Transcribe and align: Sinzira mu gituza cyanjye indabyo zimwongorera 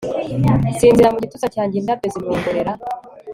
Sinzira 0.77 1.13
mu 1.13 1.19
gituza 1.23 1.47
cyanjye 1.55 1.75
indabyo 1.77 2.07
zimwongorera 2.13 2.71